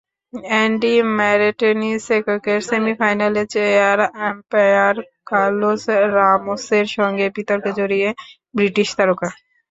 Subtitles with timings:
[0.33, 4.95] Andy Murray tennis এককের সেমিফাইনালে chair umpire
[5.29, 5.83] Carlos
[6.15, 8.09] রামোসের সঙ্গে বিতর্কে জড়িয়ে
[8.55, 9.29] ব্রিটিশ তারকা।